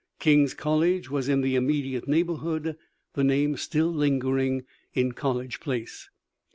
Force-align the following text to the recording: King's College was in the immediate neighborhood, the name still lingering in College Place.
King's 0.17 0.55
College 0.55 1.11
was 1.11 1.29
in 1.29 1.41
the 1.41 1.53
immediate 1.55 2.07
neighborhood, 2.07 2.75
the 3.13 3.23
name 3.23 3.55
still 3.55 3.93
lingering 3.93 4.63
in 4.95 5.11
College 5.11 5.59
Place. 5.59 6.09